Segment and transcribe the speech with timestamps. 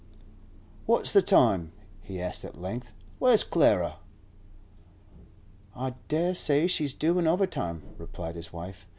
[0.87, 2.91] 'What's the time?' he asked at length.
[3.19, 3.97] 'Where's Clara?'
[5.75, 8.87] 'I daresay she's doin' overtime,' replied his wife.